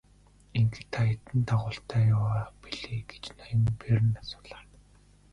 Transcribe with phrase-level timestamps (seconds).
[0.57, 4.63] Ингэхэд та хэдэн дагуултай яваа билээ гэж ноён Берн асуулаа.